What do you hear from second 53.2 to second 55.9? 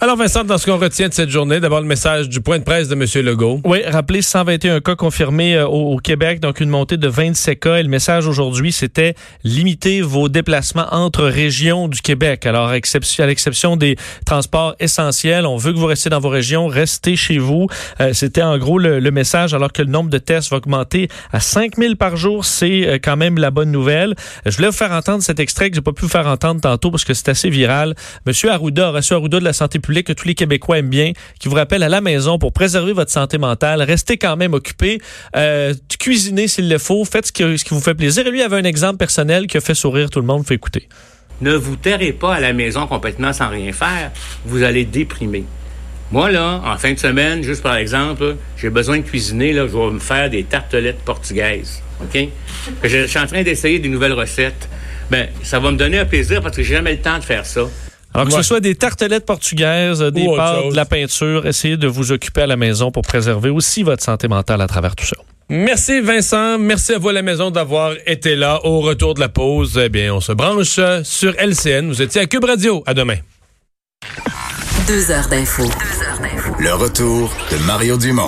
train d'essayer des nouvelles recettes. Ben, ça va me